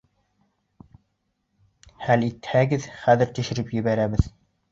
Хәл 2.07 2.25
итһәгеҙ, 2.29 2.87
хәҙер 3.03 3.31
төшөрөп 3.41 3.73
ебәрәбеҙ. 3.79 4.27